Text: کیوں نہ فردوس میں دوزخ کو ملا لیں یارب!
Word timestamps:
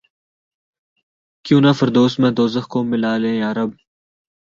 کیوں 1.45 1.61
نہ 1.61 1.71
فردوس 1.79 2.13
میں 2.19 2.31
دوزخ 2.37 2.67
کو 2.67 2.83
ملا 2.83 3.13
لیں 3.17 3.35
یارب! 3.37 3.69